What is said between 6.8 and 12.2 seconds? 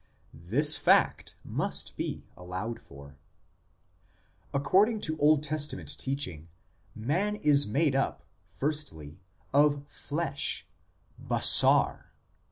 man is made up, firstly, of flesh (basar).